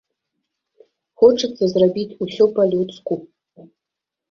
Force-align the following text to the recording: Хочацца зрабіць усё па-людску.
Хочацца 1.23 1.63
зрабіць 1.75 2.17
усё 2.27 2.49
па-людску. 2.59 3.21